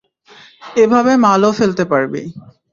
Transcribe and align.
এভাবে 0.75 1.11
মালও 1.23 1.51
ফেলতে 1.59 1.83
পারবি। 1.91 2.21